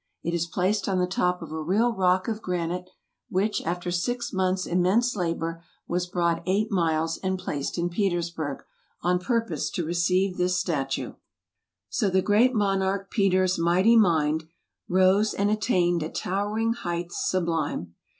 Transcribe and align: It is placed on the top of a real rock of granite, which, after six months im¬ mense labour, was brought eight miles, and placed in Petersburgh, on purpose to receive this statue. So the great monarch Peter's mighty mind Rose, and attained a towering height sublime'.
It 0.23 0.33
is 0.33 0.47
placed 0.47 0.89
on 0.89 0.97
the 0.97 1.05
top 1.05 1.43
of 1.43 1.51
a 1.51 1.61
real 1.61 1.93
rock 1.93 2.27
of 2.27 2.41
granite, 2.41 2.89
which, 3.29 3.61
after 3.61 3.91
six 3.91 4.33
months 4.33 4.65
im¬ 4.65 4.79
mense 4.79 5.15
labour, 5.15 5.63
was 5.87 6.07
brought 6.07 6.41
eight 6.47 6.71
miles, 6.71 7.17
and 7.19 7.37
placed 7.37 7.77
in 7.77 7.87
Petersburgh, 7.87 8.63
on 9.03 9.19
purpose 9.19 9.69
to 9.69 9.85
receive 9.85 10.37
this 10.37 10.59
statue. 10.59 11.13
So 11.87 12.09
the 12.09 12.23
great 12.23 12.55
monarch 12.55 13.11
Peter's 13.11 13.59
mighty 13.59 13.95
mind 13.95 14.45
Rose, 14.87 15.35
and 15.35 15.51
attained 15.51 16.01
a 16.01 16.09
towering 16.09 16.73
height 16.73 17.11
sublime'. 17.11 17.93